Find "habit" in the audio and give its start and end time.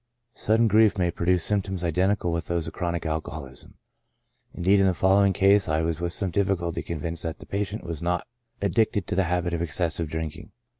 9.25-9.53